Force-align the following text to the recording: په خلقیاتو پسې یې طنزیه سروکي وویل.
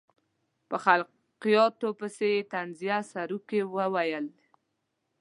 په 0.69 0.75
خلقیاتو 0.85 1.87
پسې 1.99 2.29
یې 2.35 2.47
طنزیه 2.53 2.97
سروکي 3.11 3.61
وویل. 3.75 4.25